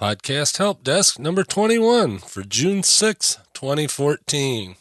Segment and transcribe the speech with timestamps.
[0.00, 4.76] Podcast Help Desk number 21 for June 6, 2014.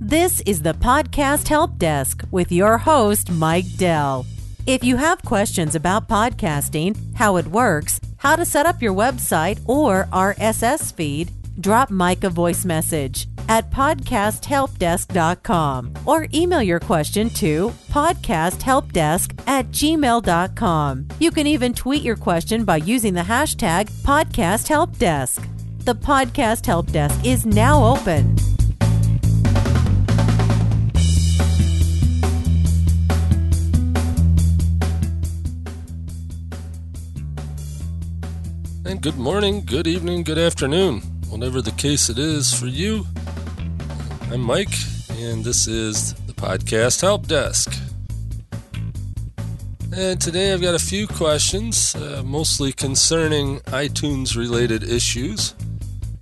[0.00, 4.24] This is the Podcast Help Desk with your host, Mike Dell.
[4.66, 9.58] If you have questions about podcasting, how it works, how to set up your website
[9.66, 17.72] or RSS feed, drop Mike a voice message at podcasthelpdesk.com or email your question to
[17.90, 21.08] podcasthelpdesk at gmail.com.
[21.18, 25.48] You can even tweet your question by using the hashtag podcasthelpdesk.
[25.84, 28.34] The Podcast Help Desk is now open.
[38.84, 43.06] And good morning, good evening, good afternoon, whatever the case it is for you.
[44.28, 44.74] I'm Mike,
[45.10, 47.72] and this is the Podcast Help Desk.
[49.94, 55.54] And today I've got a few questions, uh, mostly concerning iTunes related issues,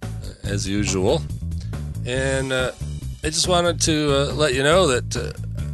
[0.03, 0.07] uh,
[0.45, 1.23] as usual.
[2.05, 2.73] And uh,
[3.23, 5.33] I just wanted to uh, let you know that uh,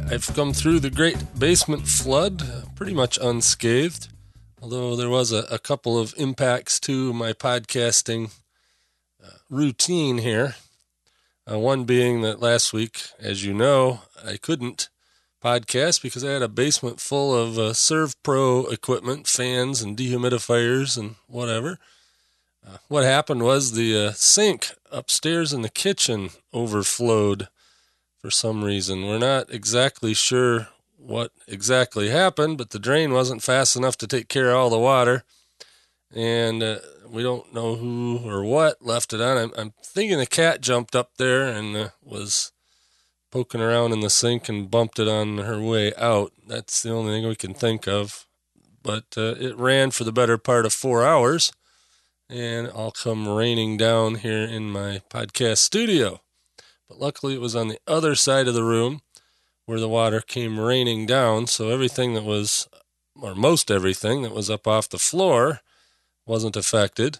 [0.09, 4.07] I've come through the great basement flood uh, pretty much unscathed
[4.61, 8.29] although there was a, a couple of impacts to my podcasting
[9.49, 10.55] routine here.
[11.51, 14.89] Uh, one being that last week, as you know, I couldn't
[15.43, 21.15] podcast because I had a basement full of uh, ServPro equipment, fans and dehumidifiers and
[21.27, 21.79] whatever.
[22.65, 27.49] Uh, what happened was the uh, sink upstairs in the kitchen overflowed
[28.19, 29.07] for some reason.
[29.07, 34.29] We're not exactly sure what exactly happened, but the drain wasn't fast enough to take
[34.29, 35.23] care of all the water.
[36.13, 36.79] And uh,
[37.11, 39.37] we don't know who or what left it on.
[39.37, 42.53] I'm, I'm thinking the cat jumped up there and uh, was
[43.31, 46.31] poking around in the sink and bumped it on her way out.
[46.47, 48.25] That's the only thing we can think of.
[48.81, 51.51] But uh, it ran for the better part of four hours,
[52.29, 56.21] and I'll come raining down here in my podcast studio.
[56.87, 59.01] But luckily, it was on the other side of the room
[59.65, 61.45] where the water came raining down.
[61.47, 62.67] So everything that was,
[63.21, 65.59] or most everything that was up off the floor,
[66.25, 67.19] wasn't affected.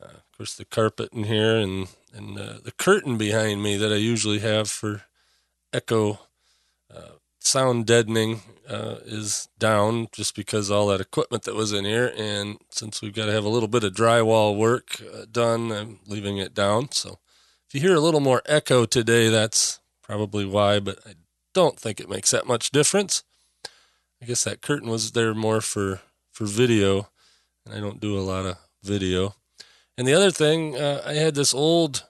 [0.00, 3.92] Uh, of course, the carpet in here and and uh, the curtain behind me that
[3.92, 5.02] I usually have for
[5.72, 6.20] echo
[6.94, 12.12] uh, sound deadening uh, is down just because all that equipment that was in here.
[12.16, 16.00] And since we've got to have a little bit of drywall work uh, done, I'm
[16.06, 16.90] leaving it down.
[16.92, 17.18] So
[17.68, 20.80] if you hear a little more echo today, that's probably why.
[20.80, 21.14] But I
[21.54, 23.24] don't think it makes that much difference.
[24.22, 26.00] I guess that curtain was there more for
[26.32, 27.08] for video,
[27.66, 29.34] and I don't do a lot of video.
[29.98, 32.04] And the other thing, uh, I had this old,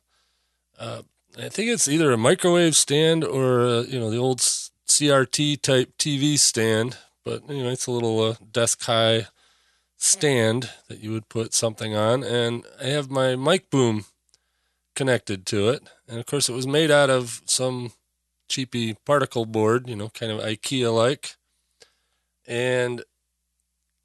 [0.78, 1.02] uh,
[1.38, 5.96] I think it's either a microwave stand or uh, you know the old CRT type
[5.98, 9.28] TV stand, but you know it's a little uh, desk high
[9.96, 14.04] stand that you would put something on, and I have my mic boom
[14.94, 17.92] connected to it, and of course it was made out of some
[18.48, 21.36] cheapy particle board, you know, kind of IKEA like.
[22.46, 23.02] And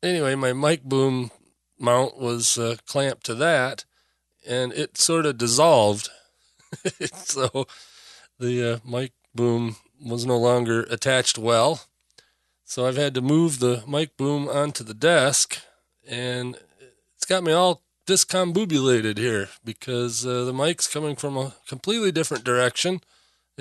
[0.01, 1.31] anyway, my mic boom
[1.81, 3.85] mount was uh, clamped to that,
[4.47, 6.09] and it sort of dissolved.
[7.13, 7.67] so
[8.39, 11.81] the uh, mic boom was no longer attached well.
[12.63, 15.61] So I've had to move the mic boom onto the desk,
[16.07, 16.57] and
[17.15, 22.43] it's got me all discombobulated here because uh, the mic's coming from a completely different
[22.43, 23.01] direction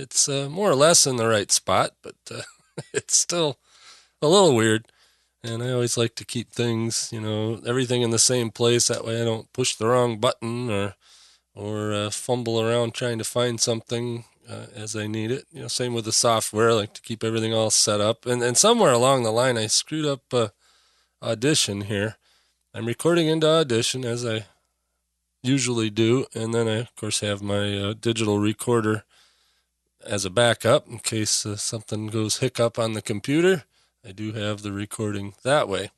[0.00, 2.42] it's uh, more or less in the right spot, but uh,
[2.94, 3.58] it's still
[4.22, 4.87] a little weird.
[5.43, 8.89] And I always like to keep things, you know, everything in the same place.
[8.89, 10.95] That way I don't push the wrong button or
[11.55, 15.47] or uh, fumble around trying to find something uh, as I need it.
[15.50, 16.71] You know, same with the software.
[16.71, 18.27] I like to keep everything all set up.
[18.27, 20.49] And and somewhere along the line, I screwed up uh,
[21.23, 22.17] Audition here.
[22.75, 24.47] I'm recording into Audition as I
[25.43, 29.05] usually do, and then I of course have my uh, digital recorder
[30.05, 33.65] as a backup in case uh, something goes hiccup on the computer.
[34.06, 35.91] I do have the recording that way.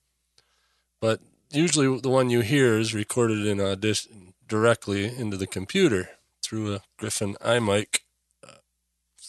[1.01, 1.21] But
[1.51, 6.11] usually the one you hear is recorded in audition directly into the computer
[6.43, 8.01] through a Griffin iMic,
[8.47, 8.57] uh,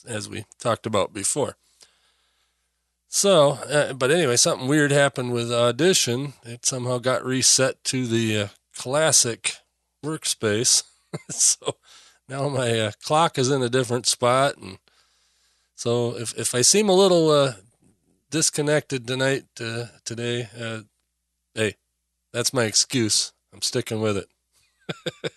[0.08, 1.56] as we talked about before.
[3.08, 6.34] So, uh, but anyway, something weird happened with Audition.
[6.44, 9.58] It somehow got reset to the uh, classic
[10.04, 10.84] workspace.
[11.30, 11.76] so
[12.28, 14.80] now my uh, clock is in a different spot, and
[15.76, 17.54] so if if I seem a little uh,
[18.34, 20.80] disconnected tonight uh, today, uh,
[21.54, 21.76] hey,
[22.32, 23.32] that's my excuse.
[23.54, 24.28] I'm sticking with it.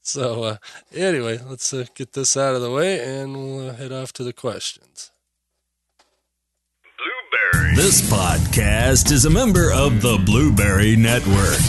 [0.00, 0.56] so uh,
[0.94, 4.32] anyway, let's uh, get this out of the way, and we'll head off to the
[4.32, 5.10] questions.
[6.96, 7.76] Blubrry.
[7.76, 11.60] This podcast is a member of the Blubrry Network.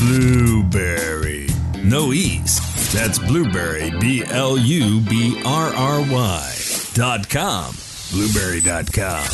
[0.00, 1.46] Blubrry.
[1.84, 2.92] No E's.
[2.92, 6.54] That's Blubrry, B L U B R R Y
[6.94, 7.76] dot com.
[8.12, 9.24] Blubrry.com.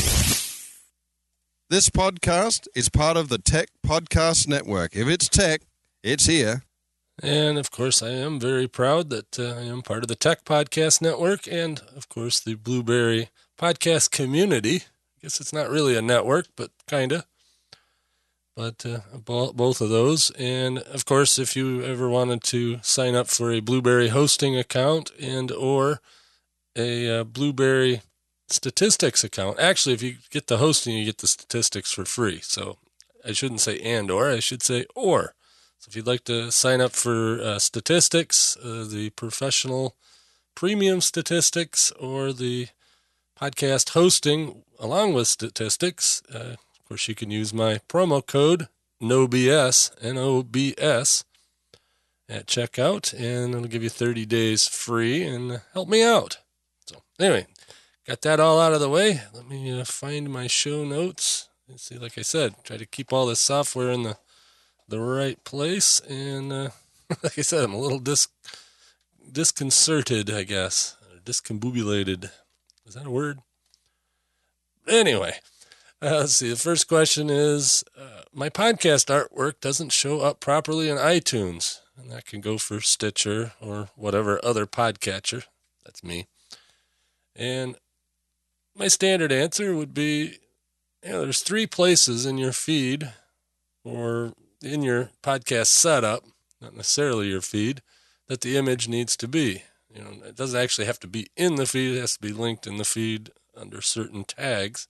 [1.68, 4.94] This podcast is part of the Tech Podcast Network.
[4.94, 5.62] If it's tech,
[6.04, 6.62] it's here.
[7.20, 10.44] And of course, I am very proud that uh, I am part of the Tech
[10.44, 14.76] Podcast Network and, of course, the Blubrry Podcast community.
[14.76, 17.26] I guess it's not really a network, but kind of.
[18.54, 20.30] But uh, both of those.
[20.38, 25.10] And of course, if you ever wanted to sign up for a Blubrry hosting account
[25.20, 26.00] and or
[26.76, 28.02] a uh, Blubrry
[28.48, 32.40] statistics account, actually, if you get the hosting, you get the statistics for free.
[32.42, 32.78] So
[33.24, 35.34] I shouldn't say and or, I should say or.
[35.78, 39.94] So if you'd like to sign up for uh, statistics, uh, the professional
[40.54, 42.68] premium statistics, or the
[43.40, 48.68] podcast hosting along with statistics, uh, of course, you can use my promo code
[49.00, 51.22] NOBS, N O B S,
[52.28, 56.38] at checkout, and it'll give you 30 days free and help me out.
[56.86, 57.46] So, anyway,
[58.08, 59.20] got that all out of the way.
[59.34, 61.50] Let me uh, find my show notes.
[61.68, 64.16] And see, like I said, try to keep all this software in the
[64.88, 66.00] the right place.
[66.00, 66.70] And uh,
[67.22, 68.28] like I said, I'm a little dis-
[69.30, 72.30] disconcerted, I guess, discombobulated.
[72.86, 73.40] Is that a word?
[74.88, 75.34] Anyway,
[76.00, 76.48] uh, let's see.
[76.48, 81.80] The first question is uh, My podcast artwork doesn't show up properly in iTunes.
[81.98, 85.44] And that can go for Stitcher or whatever other podcatcher.
[85.84, 86.28] That's me.
[87.36, 87.76] And
[88.78, 90.38] my standard answer would be
[91.04, 93.12] you know, there's three places in your feed
[93.84, 94.32] or
[94.62, 96.24] in your podcast setup,
[96.60, 97.82] not necessarily your feed,
[98.28, 99.62] that the image needs to be.
[99.94, 102.32] You know, it doesn't actually have to be in the feed, it has to be
[102.32, 104.88] linked in the feed under certain tags.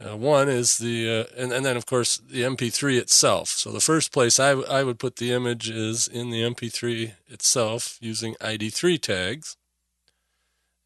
[0.00, 3.48] Uh, one is the, uh, and, and then of course the MP3 itself.
[3.48, 7.14] So the first place I, w- I would put the image is in the MP3
[7.26, 9.56] itself using ID3 tags.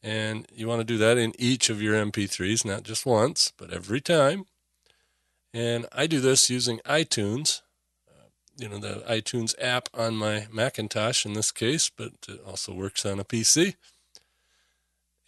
[0.02, 3.72] And you want to do that in each of your MP3s, not just once, but
[3.72, 4.46] every time.
[5.54, 7.60] And I do this using iTunes,
[8.08, 8.28] uh,
[8.58, 13.06] you know, the iTunes app on my Macintosh in this case, but it also works
[13.06, 13.76] on a PC.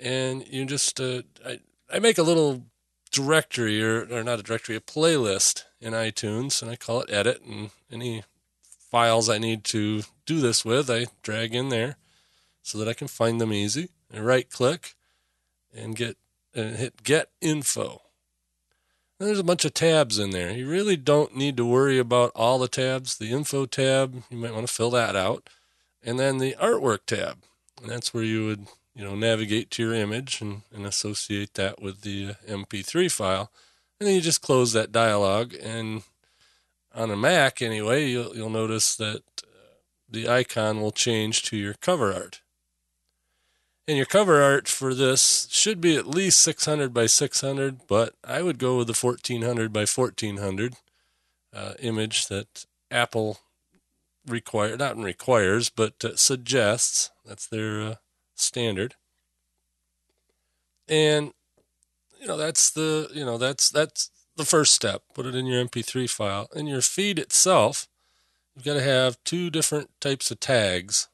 [0.01, 1.61] And you just, uh, I,
[1.93, 2.65] I make a little
[3.13, 7.43] directory, or, or not a directory, a playlist in iTunes, and I call it edit.
[7.43, 8.25] And any
[8.91, 11.97] files I need to do this with, I drag in there
[12.63, 13.91] so that I can find them easy.
[14.15, 14.95] And right click
[15.75, 16.17] and get
[16.55, 18.01] and hit get info
[19.19, 20.51] there's a bunch of tabs in there.
[20.51, 23.17] You really don't need to worry about all the tabs.
[23.17, 25.49] The info tab, you might want to fill that out.
[26.03, 27.39] And then the artwork tab.
[27.81, 31.81] And that's where you would, you know, navigate to your image and, and associate that
[31.81, 33.51] with the uh, MP3 file.
[33.99, 35.55] And then you just close that dialog.
[35.55, 36.03] And
[36.95, 39.77] on a Mac, anyway, you'll, you'll notice that uh,
[40.09, 42.41] the icon will change to your cover art.
[43.87, 48.41] And your cover art for this should be at least 600 by 600, but I
[48.41, 50.77] would go with the 1400 by 1400
[51.55, 53.41] uh, image that Apple
[54.27, 57.11] require not requires, but uh, suggests.
[57.27, 57.95] That's their uh,
[58.35, 58.95] standard.
[60.89, 61.33] And
[62.21, 65.03] you know that's the you know that's that's the first step.
[65.15, 66.49] Put it in your MP3 file.
[66.55, 67.87] In your feed itself,
[68.55, 71.09] you've got to have two different types of tags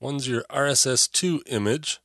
[0.00, 1.98] One's your RSS2 image,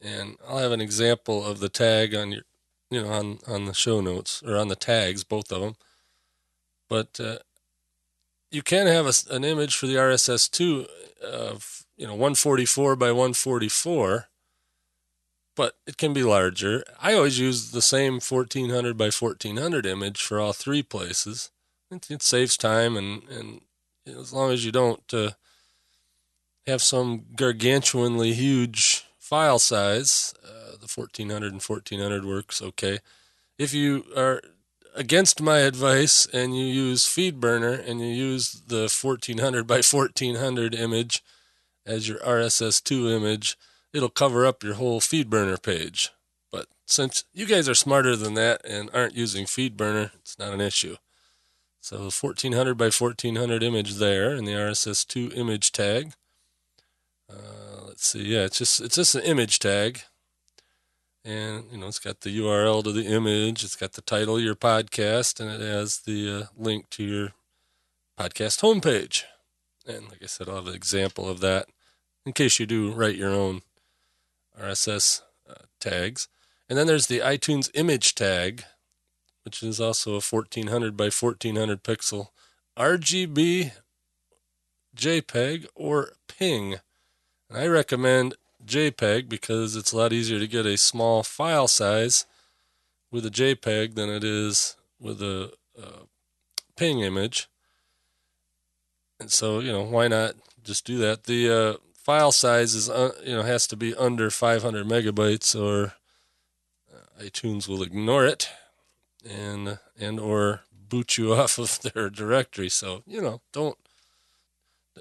[0.00, 2.42] and I'll have an example of the tag on your,
[2.90, 5.76] you know, on on the show notes or on the tags, both of them.
[6.88, 7.38] But uh,
[8.50, 10.86] you can have a, an image for the RSS2
[11.22, 14.28] of you know 144 by 144,
[15.56, 16.84] but it can be larger.
[17.00, 21.50] I always use the same 1400 by 1400 image for all three places.
[21.90, 23.60] It, it saves time and and
[24.06, 25.30] as long as you don't uh,
[26.66, 32.98] have some gargantuanly huge file size, uh, the 1400 and 1400 works okay.
[33.58, 34.40] If you are
[34.94, 41.22] against my advice and you use FeedBurner and you use the 1400 by 1400 image
[41.84, 43.56] as your RSS2 image,
[43.92, 46.10] it'll cover up your whole FeedBurner page.
[46.50, 50.60] But since you guys are smarter than that and aren't using FeedBurner, it's not an
[50.60, 50.96] issue.
[51.80, 56.12] So 1400 by 1400 image there in the RSS2 image tag.
[57.30, 58.24] Uh, let's see.
[58.24, 60.02] Yeah, it's just it's just an image tag,
[61.24, 63.64] and you know it's got the URL to the image.
[63.64, 67.32] It's got the title of your podcast, and it has the uh, link to your
[68.18, 69.24] podcast homepage.
[69.86, 71.68] And like I said, I'll have an example of that
[72.24, 73.62] in case you do write your own
[74.60, 76.28] RSS uh, tags.
[76.68, 78.64] And then there's the iTunes image tag,
[79.44, 82.28] which is also a 1400 by 1400 pixel
[82.76, 83.72] RGB
[84.96, 86.80] JPEG or PNG.
[87.48, 88.34] And I recommend
[88.64, 92.26] JPEG because it's a lot easier to get a small file size
[93.10, 96.06] with a JPEG than it is with a, a
[96.76, 97.48] PNG image.
[99.20, 101.24] And so, you know, why not just do that?
[101.24, 105.94] The uh, file size is, uh, you know, has to be under 500 megabytes, or
[106.92, 108.50] uh, iTunes will ignore it,
[109.28, 112.68] and and or boot you off of their directory.
[112.68, 113.78] So, you know, don't,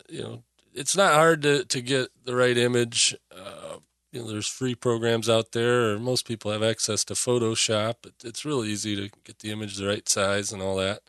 [0.09, 0.43] you know,
[0.75, 3.15] it's not hard to to get the right image.
[3.31, 3.77] Uh,
[4.11, 8.05] you know, there's free programs out there, or most people have access to Photoshop.
[8.05, 11.01] It, it's really easy to get the image the right size and all that.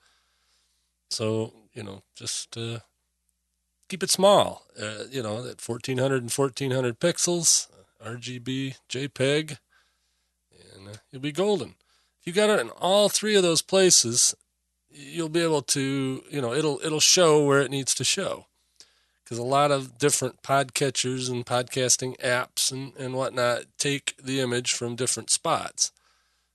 [1.10, 2.80] So, you know, just uh,
[3.88, 4.62] keep it small.
[4.80, 7.68] Uh, you know, at 1400 and 1400 pixels,
[8.04, 9.58] RGB, JPEG,
[10.74, 11.74] and uh, you'll be golden.
[12.20, 14.34] If you got it in all three of those places,
[14.90, 18.46] you'll be able to, you know, it'll it'll show where it needs to show.
[19.26, 24.72] Because a lot of different podcatchers and podcasting apps and, and whatnot take the image
[24.72, 25.90] from different spots.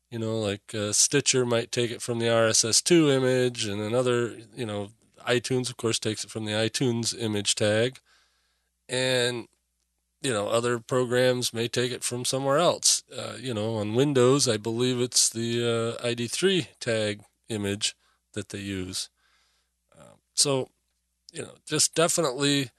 [0.10, 4.66] You know, like uh, Stitcher might take it from the RSS2 image, and another, you
[4.66, 4.92] know,
[5.28, 8.00] iTunes, of course, takes it from the iTunes image tag.
[8.88, 9.50] And,
[10.22, 13.04] you know, other programs may take it from somewhere else.
[13.14, 17.96] Uh, you know, on Windows, I believe it's the uh, ID3 tag image
[18.32, 19.10] that they use.
[19.98, 20.70] Uh, so,
[21.32, 22.70] you know, just definitely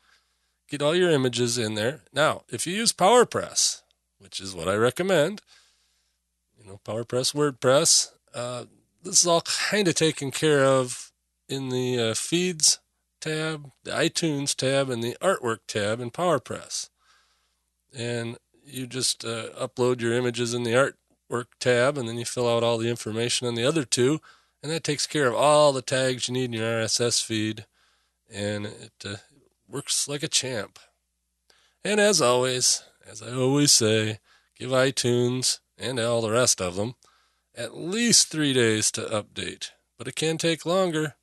[0.68, 2.00] get all your images in there.
[2.12, 3.82] Now, if you use PowerPress,
[4.18, 5.42] which is what I recommend,
[6.58, 8.64] you know, PowerPress, WordPress, uh,
[9.02, 11.12] this is all kind of taken care of
[11.48, 12.78] in the uh, feeds
[13.20, 16.88] tab, the iTunes tab, and the artwork tab in PowerPress.
[17.94, 20.72] And you just uh, upload your images in the
[21.30, 24.20] artwork tab, and then you fill out all the information on the other two,
[24.62, 27.66] and that takes care of all the tags you need in your RSS feed,
[28.32, 29.16] and it uh,
[29.68, 30.78] works like a champ.
[31.84, 34.18] And as always, as I always say,
[34.58, 36.94] give iTunes and all the rest of them
[37.54, 41.16] at least three days to update, but it can take longer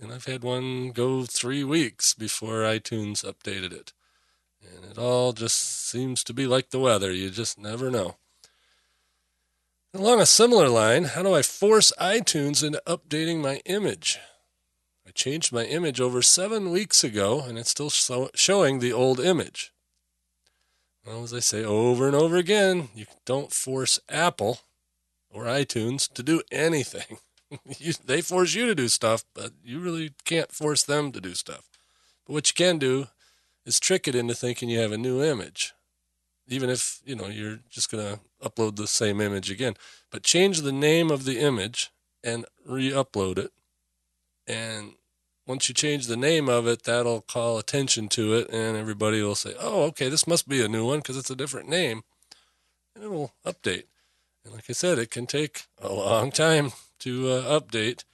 [0.00, 3.92] and I've had one go three weeks before iTunes updated it.
[4.62, 7.12] And it all just seems to be like the weather.
[7.12, 8.16] You just never know.
[9.92, 14.18] Along a similar line, how do I force iTunes into updating my image?
[15.10, 19.18] I changed my image over seven weeks ago, and it's still show- showing the old
[19.18, 19.72] image.
[21.04, 24.60] Well, as I say over and over again, you don't force Apple
[25.28, 27.18] or iTunes to do anything.
[27.78, 31.34] you, they force you to do stuff, but you really can't force them to do
[31.34, 31.68] stuff.
[32.24, 33.08] But what you can do
[33.66, 35.72] is trick it into thinking you have a new image,
[36.46, 39.74] even if you know you're just going to upload the same image again.
[40.12, 41.90] But change the name of the image
[42.22, 43.50] and re-upload it,
[44.46, 44.94] and
[45.50, 49.34] once you change the name of it, that'll call attention to it, and everybody will
[49.34, 52.04] say, "Oh, okay, this must be a new one because it's a different name,"
[52.94, 53.86] and it will update.
[54.44, 58.04] And like I said, it can take a long time to uh, update,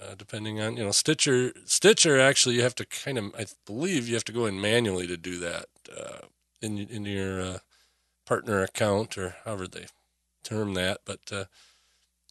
[0.00, 1.52] uh, depending on you know Stitcher.
[1.66, 5.06] Stitcher actually you have to kind of I believe you have to go in manually
[5.06, 6.26] to do that uh,
[6.62, 7.58] in in your uh,
[8.24, 9.86] partner account or however they
[10.42, 11.44] term that, but uh,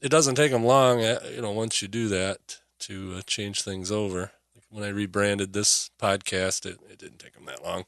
[0.01, 1.03] it doesn't take them long.
[1.03, 4.32] Uh, you know once you do that to change things over.
[4.70, 7.86] When I rebranded this podcast, it, it didn't take them that long,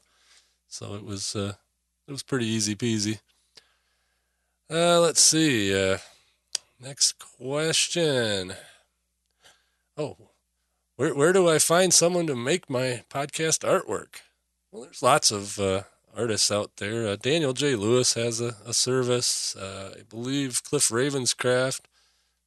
[0.68, 1.56] so it was it
[2.08, 3.20] was pretty easy peasy.
[4.70, 5.74] Uh, let's see.
[5.74, 5.98] Uh,
[6.82, 8.54] Next question.
[9.96, 10.16] Oh,
[10.96, 14.22] where where do I find someone to make my podcast artwork?
[14.72, 15.82] Well, there's lots of uh,
[16.16, 17.06] artists out there.
[17.06, 17.76] Uh, Daniel J.
[17.76, 19.54] Lewis has a, a service.
[19.54, 21.82] Uh, I believe Cliff Ravenscraft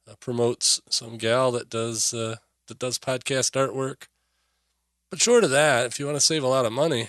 [0.06, 4.08] uh, promotes some gal that does uh, that does podcast artwork.
[5.10, 7.08] But short of that, if you want to save a lot of money,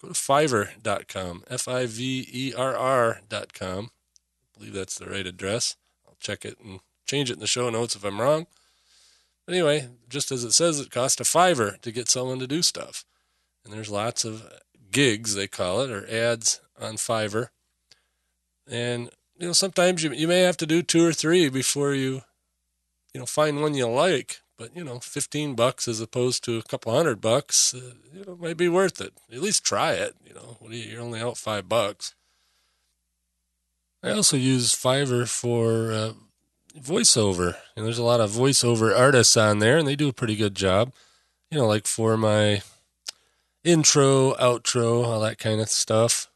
[0.00, 1.44] go to Fiverr.com.
[1.48, 3.90] F I V E R R.com.
[3.90, 7.70] I believe that's the right address I'll check it and change it in the show
[7.70, 8.46] notes if I'm wrong.
[9.48, 13.04] Anyway, just as it says, it costs a fiver to get someone to do stuff.
[13.64, 14.48] And there's lots of
[14.90, 17.48] gigs, they call it, or ads on Fiverr.
[18.70, 22.22] And, you know, sometimes you, you may have to do two or three before you,
[23.12, 24.41] you know, find one you like.
[24.62, 28.36] But, you know, 15 bucks as opposed to a couple hundred bucks, uh, you know,
[28.36, 29.12] might be worth it.
[29.32, 30.14] At least try it.
[30.24, 32.14] You know, you're only out five bucks.
[34.04, 36.12] I also use Fiverr for uh,
[36.78, 37.56] voiceover.
[37.74, 40.54] And there's a lot of voiceover artists on there, and they do a pretty good
[40.54, 40.92] job.
[41.50, 42.62] You know, like for my
[43.64, 46.30] intro, outro, all that kind of stuff.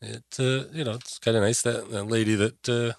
[0.00, 2.92] It, uh, you know, it's kind of nice that that lady that uh,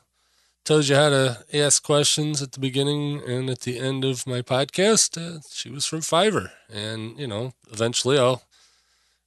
[0.70, 4.44] tells you how to ask questions at the beginning and at the end of my
[4.44, 5.18] podcast.
[5.18, 8.44] Uh, she was from Fiverr, and you know, eventually I'll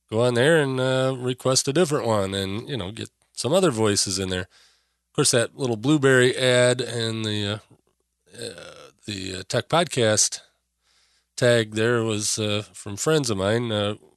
[0.08, 3.72] go on there and uh, request a different one, and you know, get some other
[3.72, 4.42] voices in there.
[4.42, 10.42] Of course, that little Blubrry ad and the uh, uh the uh, tech podcast
[11.34, 13.68] tag there was uh, from friends of mine.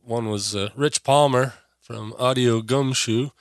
[0.04, 3.32] one was Rich Palmer from Audio Gumshoe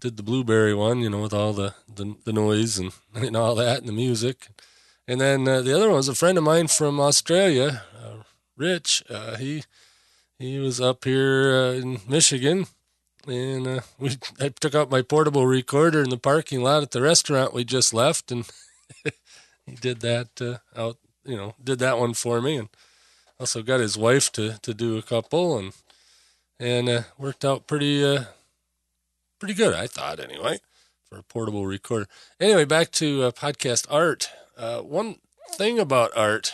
[0.00, 3.54] did the Blubrry one, you know, with all the, the, the noise and, and all
[3.54, 4.48] that and the music.
[5.06, 8.22] And then uh, the other one was a friend of mine from Australia, uh,
[8.56, 9.02] Rich.
[9.10, 9.64] Uh, he
[10.38, 12.66] he was up here uh, in Michigan,
[13.26, 17.02] and uh, we I took out my portable recorder in the parking lot at the
[17.02, 18.48] restaurant we just left, and
[19.66, 22.68] he did that uh, out, you know, did that one for me, and
[23.40, 25.72] also got his wife to to do a couple, and
[26.60, 28.16] and worked out pretty
[29.40, 30.60] pretty good, I thought, anyway,
[31.08, 32.06] for a portable recorder.
[32.38, 34.28] Anyway, back to uh, podcast art.
[34.56, 35.16] Uh, one
[35.52, 36.52] thing about art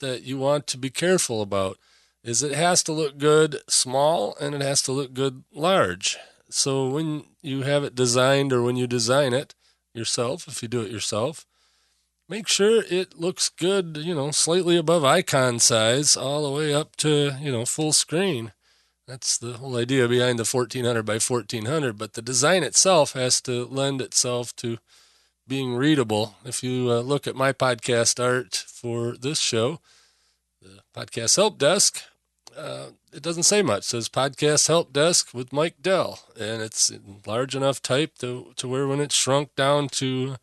[0.00, 1.78] that you want to be careful about
[2.22, 6.18] is it has to look good small and it has to look good large.
[6.50, 9.54] So when you have it designed or when you design it
[9.94, 11.46] yourself, if you do it yourself,
[12.28, 16.96] make sure it looks good, you know, slightly above icon size all the way up
[16.96, 18.52] to, you know, full screen.
[19.06, 21.98] That's the whole idea behind the 1400 by 1400.
[21.98, 24.78] But the design itself has to lend itself to
[25.46, 26.36] being readable.
[26.44, 29.80] If you uh, look at my podcast art for this show,
[30.62, 32.02] the podcast help desk,
[32.56, 33.80] uh, it doesn't say much.
[33.80, 36.90] It says podcast help desk with Mike Dell, and it's
[37.26, 40.36] large enough type to to where when it's shrunk down to,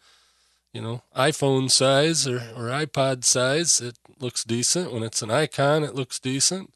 [0.73, 4.93] you know, iPhone size or or iPod size, it looks decent.
[4.93, 6.71] When it's an icon, it looks decent.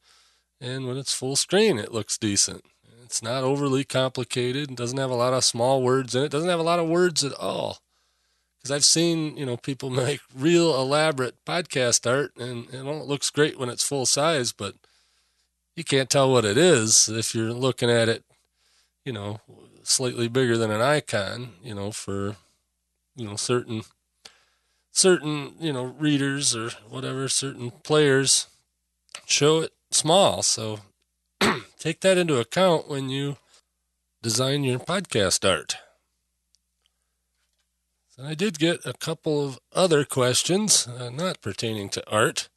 [0.62, 2.66] And when it's full screen, it looks decent.
[3.04, 4.76] It's not overly complicated.
[4.76, 6.26] Doesn't have a lot of small words in it.
[6.26, 7.80] it doesn't have a lot of words at all.
[8.58, 13.30] Because I've seen, you know, people make real elaborate podcast art and, and it looks
[13.30, 14.76] great when it's full size, but
[15.76, 18.24] you can't tell what it is if you're looking at it,
[19.04, 19.40] you know,
[19.84, 22.38] slightly bigger than an icon, you know, for,
[23.16, 23.84] you know, certain
[24.92, 28.48] certain, you know, readers or whatever, certain players
[29.26, 30.44] show it small.
[30.44, 30.80] So
[31.80, 33.38] take that into account when you
[34.22, 35.78] design your podcast art.
[38.10, 42.50] So I did get a couple of other questions, uh, not pertaining to art.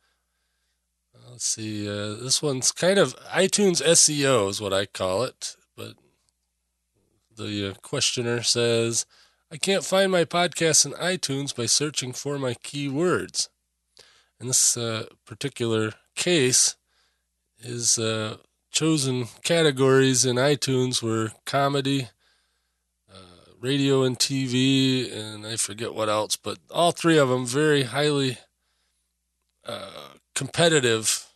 [1.12, 1.88] Uh, let's see.
[1.88, 5.56] Uh, this one's kind of iTunes SEO, is what I call it.
[5.76, 5.94] But
[7.36, 9.04] the uh, questioner says,
[9.50, 13.48] I can't find my podcast in iTunes by searching for my keywords.
[14.40, 16.76] In this uh, particular case,
[17.60, 18.36] his uh,
[18.70, 22.08] chosen categories in iTunes were comedy,
[23.12, 27.84] uh, radio and TV, and I forget what else, but all three of them very
[27.84, 28.38] highly
[29.66, 31.26] uh, competitive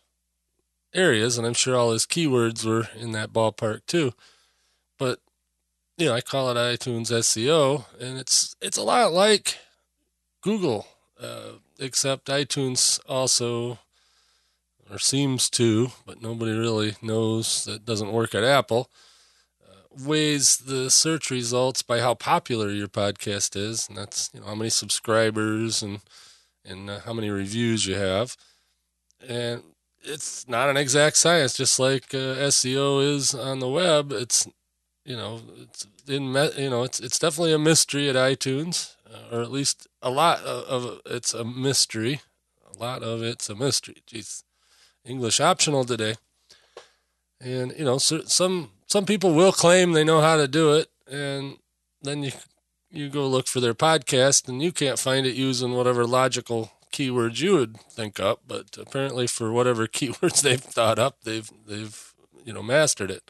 [0.93, 4.13] areas, and I'm sure all his keywords were in that ballpark too.
[4.97, 5.19] But
[5.97, 9.57] you know, I call it iTunes SEO, and it's it's a lot like
[10.41, 10.87] Google,
[11.21, 13.79] uh, except iTunes also
[14.93, 18.91] or seems to, but nobody really knows that doesn't work at Apple,
[19.67, 24.45] uh, weighs the search results by how popular your podcast is, and that's you know
[24.45, 26.01] how many subscribers and
[26.63, 28.37] and uh, how many reviews you have,
[29.27, 29.63] and
[30.03, 31.57] it's not an exact science.
[31.57, 34.47] Just like uh, SEO is on the web, it's
[35.05, 36.25] you know it's in
[36.55, 40.39] you know it's it's definitely a mystery at iTunes, uh, or at least a lot
[40.41, 42.21] of, of it's a mystery.
[42.75, 44.03] A lot of it's a mystery.
[44.07, 44.43] Jeez
[45.05, 46.15] English optional today.
[47.39, 50.89] And you know, so, some some people will claim they know how to do it,
[51.11, 51.57] and
[52.01, 52.31] then you
[52.89, 57.41] you go look for their podcast, and you can't find it using whatever logical keywords
[57.41, 58.41] you would think up.
[58.47, 62.13] But apparently, for whatever keywords they've thought up, they've they've
[62.45, 63.29] you know mastered it.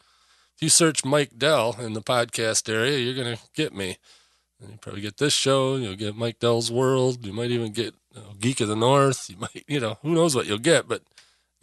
[0.56, 3.96] If you search Mike Dell in the podcast area, you're gonna get me.
[4.60, 5.74] And you probably get this show.
[5.76, 7.26] You'll get Mike Dell's World.
[7.26, 9.28] You might even get you know, Geek of the North.
[9.28, 10.86] You might, you know, who knows what you'll get.
[10.86, 11.02] But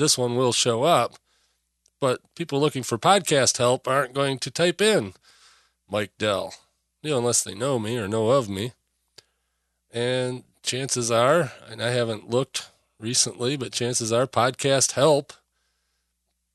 [0.01, 1.13] this one will show up.
[1.99, 5.13] But people looking for podcast help aren't going to type in
[5.89, 6.55] Mike Dell,
[7.03, 8.73] you know, unless they know me or know of me.
[9.91, 15.33] And chances are, and I haven't looked recently, but chances are podcast help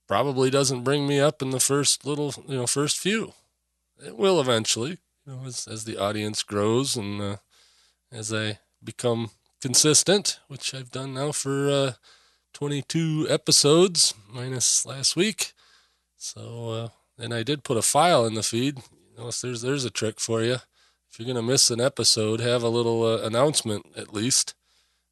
[0.08, 3.32] probably doesn't bring me up in the first little, you know, first few.
[4.04, 7.36] It will eventually, you know, as, as the audience grows and uh,
[8.10, 9.30] as I become
[9.60, 11.92] consistent, which I've done now for uh,
[12.56, 15.52] 22 episodes minus last week.
[16.16, 16.88] So, uh,
[17.22, 18.78] and I did put a file in the feed.
[19.18, 20.54] Notice there's there's a trick for you.
[21.10, 24.54] If you're going to miss an episode, have a little uh, announcement at least,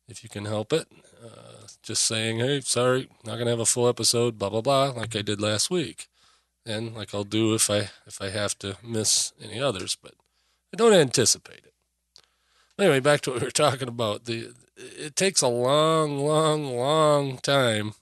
[0.09, 0.87] if you can help it.
[1.22, 4.92] Uh, just saying, hey, sorry, not going to have a full episode, blah blah blah,
[4.92, 6.09] like I did last week,
[6.64, 10.14] and like I'll do if I if I have to miss any others, but
[10.72, 11.73] I don't anticipate it.
[12.78, 14.24] Anyway, back to what we were talking about.
[14.24, 17.94] The it takes a long, long, long time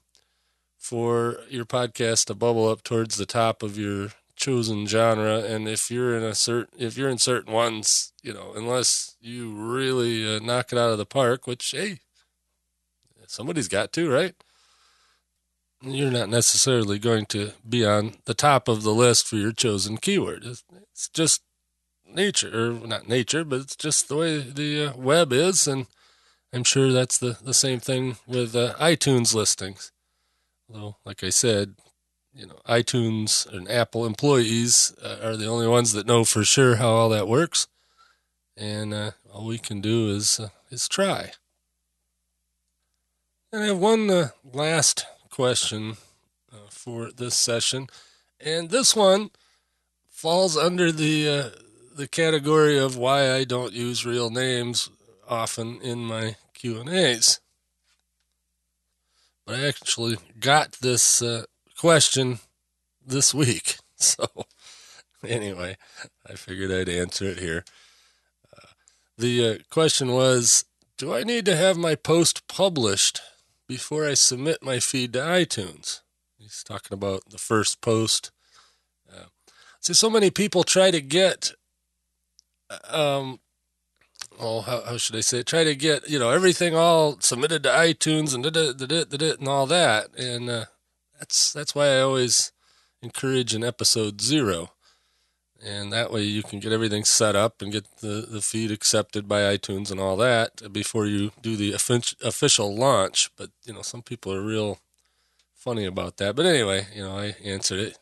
[0.77, 5.37] for your podcast to bubble up towards the top of your chosen genre.
[5.39, 9.53] And if you're in a certain if you're in certain ones you know unless you
[9.53, 11.99] really uh, knock it out of the park which hey
[13.27, 14.35] somebody's got to right?
[15.81, 19.97] You're not necessarily going to be on the top of the list for your chosen
[19.97, 20.45] keyword.
[20.45, 21.41] It's, it's just
[22.13, 25.87] nature or not nature but it's just the way the uh, web is and
[26.53, 29.91] i'm sure that's the, the same thing with uh, itunes listings
[30.69, 31.75] although like i said
[32.35, 36.77] you know, iTunes and Apple employees uh, are the only ones that know for sure
[36.77, 37.67] how all that works,
[38.57, 41.31] and uh, all we can do is uh, is try.
[43.51, 45.97] And I have one uh, last question
[46.69, 47.87] for this session,
[48.39, 49.29] and this one
[50.09, 51.49] falls under the uh,
[51.95, 54.89] the category of why I don't use real names
[55.27, 57.39] often in my Q and A's.
[59.45, 61.21] But I actually got this
[61.77, 62.39] question
[63.05, 63.77] this week.
[63.95, 64.27] So,
[65.25, 65.77] anyway,
[66.29, 67.63] I figured I'd answer it here.
[68.51, 68.67] Uh,
[69.17, 70.65] the uh, question was
[70.97, 73.21] Do I need to have my post published
[73.65, 76.01] before I submit my feed to iTunes?
[76.37, 78.31] He's talking about the first post.
[79.09, 79.27] Uh,
[79.79, 81.53] see, so many people try to get
[82.89, 83.39] um,
[84.39, 85.47] oh, how, how should I say it?
[85.47, 90.15] Try to get, you know, everything all submitted to iTunes and and all that.
[90.17, 90.65] And uh,
[91.19, 92.51] that's that's why I always
[93.01, 94.71] encourage an episode zero,
[95.63, 99.27] and that way you can get everything set up and get the the feed accepted
[99.27, 103.29] by iTunes and all that before you do the official launch.
[103.37, 104.79] But you know, some people are real
[105.53, 106.35] funny about that.
[106.35, 107.97] But anyway, you know, I answered it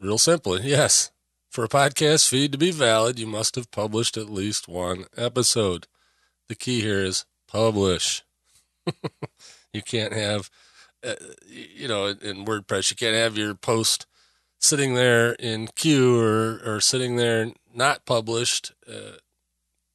[0.00, 0.62] real simply.
[0.62, 1.10] Yes,
[1.50, 5.86] for a podcast feed to be valid, you must have published at least one episode.
[6.48, 8.22] The key here is publish.
[9.72, 10.50] you can't have
[11.04, 11.14] uh,
[11.46, 14.06] you know, in WordPress, you can't have your post
[14.58, 19.18] sitting there in queue or, or sitting there not published, uh,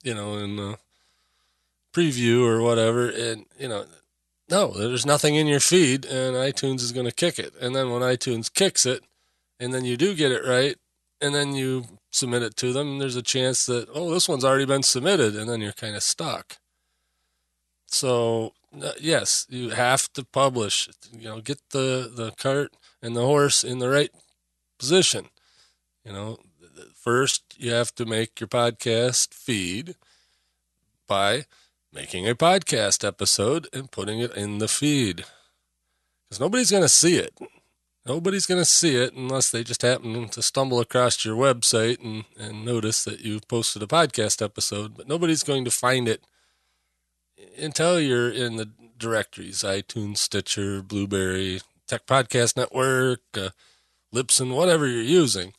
[0.04, 0.78] you know, in the
[1.94, 3.10] preview or whatever.
[3.10, 3.86] And, you know,
[4.50, 7.54] no, there's nothing in your feed and iTunes is going to kick it.
[7.60, 9.04] And then when iTunes kicks it
[9.60, 10.78] and then you do get it right
[11.24, 14.66] and then you submit it to them, there's a chance that, oh, this one's already
[14.66, 15.36] been submitted.
[15.36, 16.58] And then you're kind of stuck.
[17.88, 20.90] So uh, yes, you have to publish.
[21.12, 24.10] You know, get the the cart and the horse in the right
[24.80, 25.28] position.
[26.04, 26.38] You know,
[26.96, 29.96] first you have to make your podcast feed
[31.08, 31.46] by
[31.92, 35.26] making a podcast episode and putting it in the feed.
[36.28, 37.38] Because nobody's going to see it.
[38.06, 42.26] Nobody's going to see it unless they just happen to stumble across your website and,
[42.38, 44.98] and notice that you've posted a podcast episode.
[44.98, 46.26] But nobody's going to find it
[47.58, 53.50] until you're in the directories iTunes, Stitcher, Blubrry, Tech Podcast Network, uh,
[54.14, 55.54] Libsyn, whatever you're using.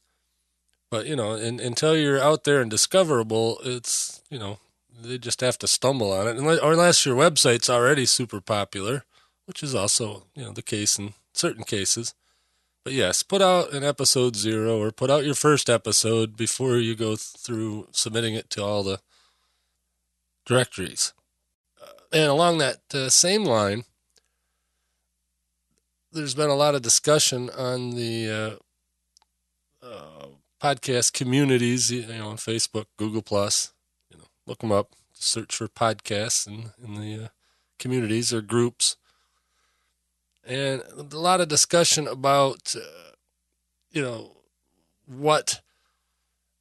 [0.90, 4.58] But, you know, in, until you're out there and discoverable, it's, you know,
[5.02, 6.36] they just have to stumble on it.
[6.36, 9.04] Unless, or unless your website's already super popular,
[9.46, 12.14] which is also, you know, the case in certain cases.
[12.84, 16.94] But yes, put out an episode zero or put out your first episode before you
[16.94, 19.00] go through submitting it to all the
[20.44, 21.14] directories.
[22.12, 23.84] And along that uh, same line,
[26.12, 28.60] there's been a lot of discussion on the
[29.82, 30.26] uh, uh,
[30.62, 33.72] podcast communities, you know, on Facebook, Google Plus.
[34.10, 34.90] You know, look them up.
[35.14, 37.28] Search for podcasts in in the uh,
[37.78, 38.96] communities or groups,
[40.46, 43.12] and a lot of discussion about, uh,
[43.90, 44.32] you know,
[45.06, 45.60] what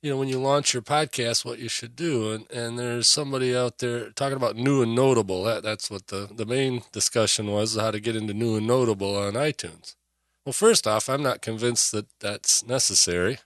[0.04, 2.34] you know, when you launch your podcast, what you should do.
[2.34, 5.46] And, and there's somebody out there talking about new and notable.
[5.46, 9.16] That, that's what the, the main discussion was how to get into new and notable
[9.16, 9.96] on iTunes.
[10.46, 13.40] Well, first off, I'm not convinced that that's necessary.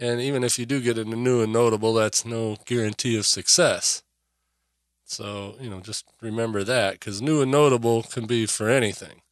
[0.00, 4.02] And even if you do get into new and notable, that's no guarantee of success.
[5.04, 9.22] So, you know, just remember that because new and notable can be for anything.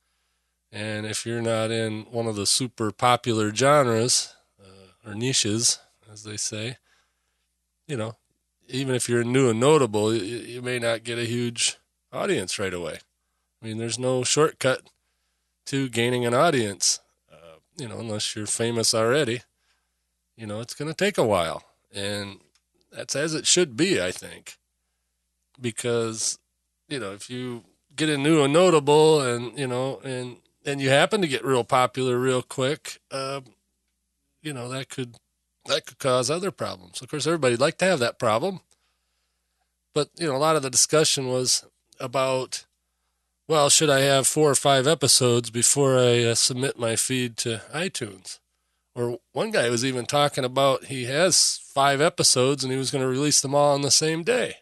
[0.72, 5.78] And if you're not in one of the super popular genres uh, or niches,
[6.12, 6.78] as they say.
[7.87, 8.16] You know,
[8.68, 11.78] even if you're new and notable, you, you may not get a huge
[12.12, 12.98] audience right away.
[13.61, 14.83] I mean, there's no shortcut
[15.66, 17.00] to gaining an audience.
[17.30, 19.42] Uh, you know, unless you're famous already,
[20.37, 21.64] you know, it's going to take a while.
[21.94, 22.40] And
[22.92, 24.56] that's as it should be, I think.
[25.61, 26.38] Because,
[26.88, 30.90] you know, if you get a new and notable and, you know, and, and you
[30.90, 33.40] happen to get real popular real quick, uh,
[34.42, 35.16] you know, that could,
[35.66, 37.03] that could cause other problems.
[37.03, 38.61] Of course, everybody'd like to have that problem.
[39.94, 41.64] But, you know, a lot of the discussion was
[41.99, 42.66] about,
[43.49, 47.62] well, should I have four or five episodes before I uh, submit my feed to
[47.75, 48.38] iTunes?
[48.94, 53.03] Or one guy was even talking about he has five episodes and he was going
[53.03, 54.57] to release them all on the same day.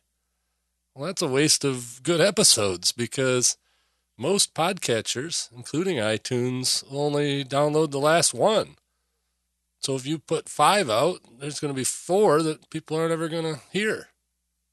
[0.94, 3.56] Well, that's a waste of good episodes because
[4.18, 8.76] most podcatchers, including iTunes, only download the last one.
[9.80, 13.28] So if you put five out, there's going to be four that people aren't ever
[13.28, 14.08] going to hear,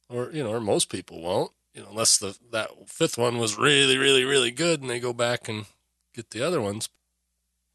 [0.10, 1.52] or you know, or most people won't.
[1.74, 5.14] You know, unless the that fifth one was really, really, really good, and they go
[5.14, 5.66] back and
[6.14, 6.90] get the other ones.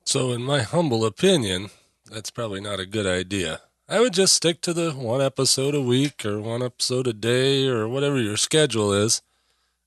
[0.05, 1.71] So, in my humble opinion,
[2.11, 3.61] that's probably not a good idea.
[3.89, 7.67] I would just stick to the one episode a week or one episode a day
[7.67, 9.21] or whatever your schedule is,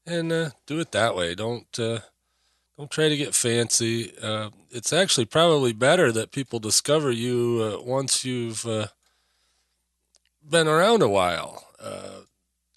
[0.06, 1.36] and uh, do it that way.
[1.36, 2.00] Don't uh,
[2.78, 4.14] don't try to get fancy.
[4.22, 8.88] Uh, it's actually probably better that people discover you uh, once you've uh,
[10.48, 11.68] been around a while.
[11.80, 12.22] Uh,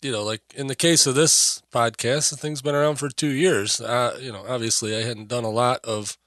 [0.02, 3.30] you know, like in the case of this podcast, the thing's been around for two
[3.30, 3.80] years.
[3.80, 6.18] you know, obviously I hadn't done a lot of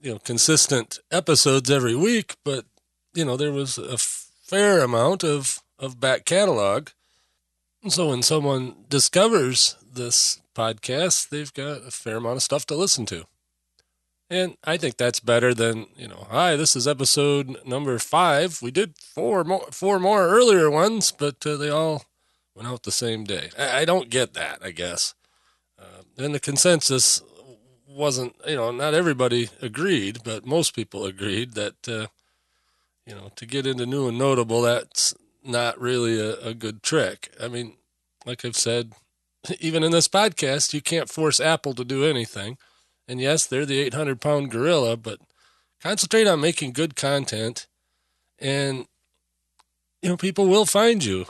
[0.00, 2.64] you know consistent episodes every week, but
[3.14, 6.88] you know there was a fair amount of of back catalog.
[7.88, 13.06] So when someone discovers this podcast, they've got a fair amount of stuff to listen
[13.06, 13.24] to.
[14.28, 18.60] And I think that's better than, you know, hi, this is episode number five.
[18.60, 22.04] We did four more, four more earlier ones, but uh, they all
[22.54, 23.48] went out the same day.
[23.58, 25.14] I, I don't get that, I guess.
[25.78, 27.22] Uh, and the consensus
[27.88, 32.06] wasn't, you know, not everybody agreed, but most people agreed that, uh,
[33.06, 35.14] you know, to get into new and notable, that's
[35.44, 37.32] not really a, a good trick.
[37.40, 37.76] I mean,
[38.26, 38.92] like I've said,
[39.60, 42.58] even in this podcast, you can't force Apple to do anything.
[43.08, 45.18] And yes, they're the 800 pound gorilla, but
[45.82, 47.66] concentrate on making good content
[48.38, 48.86] and,
[50.00, 51.26] you know, people will find you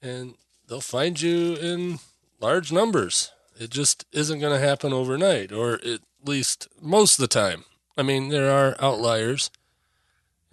[0.00, 0.34] and
[0.68, 1.98] they'll find you in
[2.40, 3.32] large numbers.
[3.58, 7.64] It just isn't going to happen overnight, or at least most of the time.
[7.96, 9.50] I mean, there are outliers.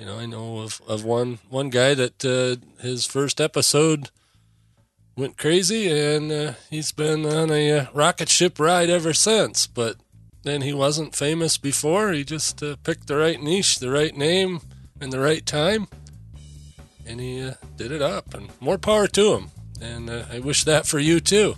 [0.03, 4.09] You know, I know of, of one one guy that uh, his first episode
[5.15, 9.65] went crazy, and uh, he's been on a uh, rocket ship ride ever since.
[9.65, 9.95] But
[10.43, 12.11] then he wasn't famous before.
[12.11, 14.59] He just uh, picked the right niche, the right name,
[14.99, 15.87] and the right time,
[17.05, 18.33] and he uh, did it up.
[18.33, 19.51] And more power to him.
[19.81, 21.55] And I wish that for you too.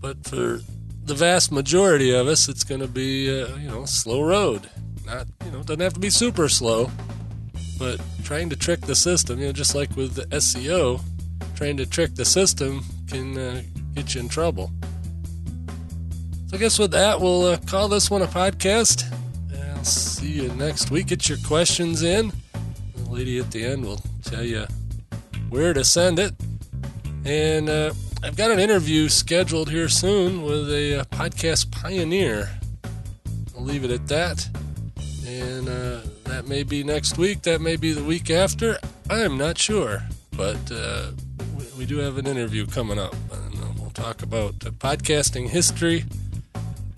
[0.00, 0.62] But for
[1.04, 4.70] the vast majority of us, it's going to be, you know, slow road.
[5.04, 6.90] Not, you know, doesn't have to be super slow,
[7.82, 11.00] but trying to trick the system, you know, just like with the SEO,
[11.56, 13.60] trying to trick the system can uh,
[13.94, 14.70] get you in trouble.
[16.46, 19.12] So I guess with that, we'll uh, call this one a podcast.
[19.74, 21.08] I'll see you next week.
[21.08, 22.32] Get your questions in.
[22.94, 24.64] The lady at the end will tell you
[25.50, 26.34] where to send it.
[27.24, 32.48] And uh, I've got an interview scheduled here soon with a uh, podcast pioneer.
[33.56, 34.48] I'll leave it at that.
[35.26, 36.00] And uh,
[36.32, 38.78] that may be next week, that may be the week after.
[39.10, 40.02] I'm not sure.
[40.34, 41.10] But uh,
[41.58, 43.14] we, we, do have an interview coming up.
[43.30, 46.06] And uh, we'll talk about podcasting history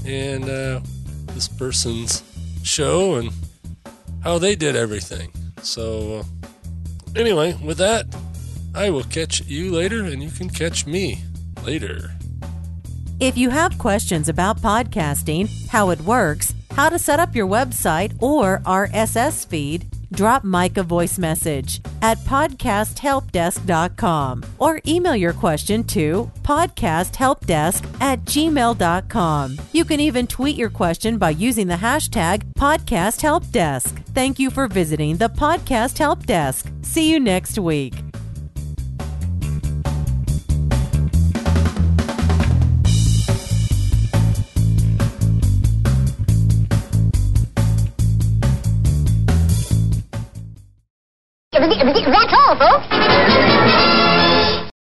[0.07, 0.81] and uh,
[1.33, 2.23] this person's
[2.63, 3.33] show and
[4.23, 5.33] how they did everything.
[5.63, 8.07] So, uh, anyway, with that,
[8.73, 11.23] I will catch you later, and you can catch me
[11.65, 12.13] later.
[13.19, 18.21] If you have questions about podcasting, how it works, how to set up your website
[18.23, 26.31] or RSS feed, drop Mike a voice message at podcasthelpdesk.com or email your question to
[26.43, 29.59] podcasthelpdesk at gmail.com.
[29.73, 34.05] You can even tweet your question by using the hashtag podcasthelpdesk.
[34.15, 36.71] Thank you for visiting the Podcast Help Desk.
[36.83, 37.95] See you next week.
[51.55, 53.14] That's all, folks.